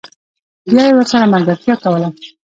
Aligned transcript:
بیا 0.69 0.83
یې 0.87 0.93
ورسره 0.95 1.31
ملګرتیا 1.33 1.75
کوله 1.83 2.09